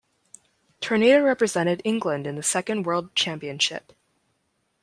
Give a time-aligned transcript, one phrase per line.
[0.79, 3.93] Tornado represented England in the Second World Championship.